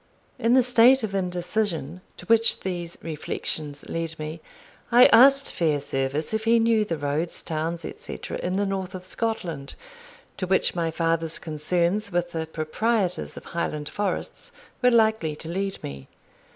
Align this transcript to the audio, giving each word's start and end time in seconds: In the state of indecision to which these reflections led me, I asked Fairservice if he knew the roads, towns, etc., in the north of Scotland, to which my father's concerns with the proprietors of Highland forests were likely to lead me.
In 0.39 0.55
the 0.55 0.63
state 0.63 1.03
of 1.03 1.13
indecision 1.13 2.01
to 2.17 2.25
which 2.25 2.61
these 2.61 2.97
reflections 3.03 3.87
led 3.87 4.17
me, 4.17 4.41
I 4.91 5.05
asked 5.13 5.53
Fairservice 5.53 6.33
if 6.33 6.45
he 6.45 6.57
knew 6.57 6.83
the 6.83 6.97
roads, 6.97 7.43
towns, 7.43 7.85
etc., 7.85 8.39
in 8.39 8.55
the 8.55 8.65
north 8.65 8.95
of 8.95 9.05
Scotland, 9.05 9.75
to 10.37 10.47
which 10.47 10.73
my 10.73 10.89
father's 10.89 11.37
concerns 11.37 12.11
with 12.11 12.31
the 12.31 12.47
proprietors 12.47 13.37
of 13.37 13.45
Highland 13.45 13.89
forests 13.89 14.51
were 14.81 14.89
likely 14.89 15.35
to 15.35 15.47
lead 15.47 15.77
me. 15.83 16.07